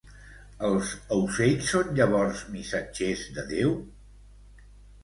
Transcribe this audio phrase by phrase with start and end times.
[0.69, 3.79] Els aucells són llavors missatgers de Déu?